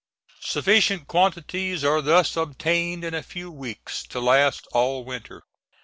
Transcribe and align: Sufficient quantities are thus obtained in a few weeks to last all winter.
Sufficient 0.41 1.07
quantities 1.07 1.83
are 1.83 2.01
thus 2.01 2.35
obtained 2.35 3.03
in 3.03 3.13
a 3.13 3.21
few 3.21 3.51
weeks 3.51 4.01
to 4.07 4.19
last 4.19 4.65
all 4.73 5.05
winter. 5.05 5.43